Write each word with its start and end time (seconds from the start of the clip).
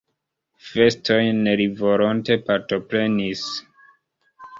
Festojn 0.67 1.41
li 1.59 1.67
volonte 1.81 2.37
partoprenis. 2.47 3.45